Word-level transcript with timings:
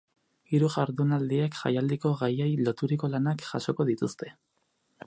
Hiru 0.53 0.69
jardunaldiek 0.75 1.59
jaialdiko 1.59 2.15
gaiei 2.23 2.49
loturiko 2.65 3.13
lanak 3.19 3.47
jasoko 3.53 3.89
dituzte. 3.93 4.35